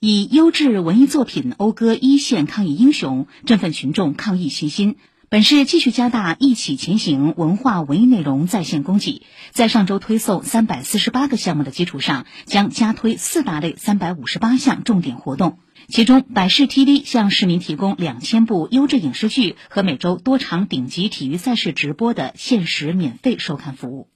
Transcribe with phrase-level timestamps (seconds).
[0.00, 4.96] 以优质文艺作品讴歌一线抗疫英雄，振奋群众抗疫信心。
[5.30, 9.22] 本市继续加大“一起前行”文化文艺内容在线供给，
[9.52, 15.58] 在上周推送三百四十八个项目的基础上，将加推四大类三百五十八项重点活动。
[15.88, 24.08] 其中，百视 TV 向市民提供两千部优质影视剧和每周多场顶级体育赛事直播的限时免费收看服务。